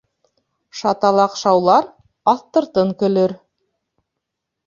Шаталаҡ 0.79 1.33
шаулар, 1.41 1.85
аҫтыртын 2.33 2.93
көлөр. 3.03 3.35